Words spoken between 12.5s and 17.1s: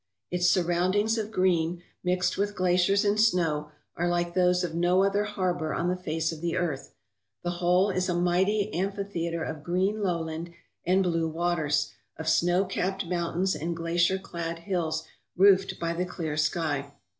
capped mountains and glacier clad hills, roofed by the clear sky.